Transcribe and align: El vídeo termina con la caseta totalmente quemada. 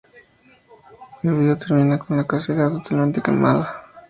El 1.21 1.33
vídeo 1.35 1.55
termina 1.59 1.99
con 1.99 2.17
la 2.17 2.25
caseta 2.25 2.71
totalmente 2.71 3.21
quemada. 3.21 3.83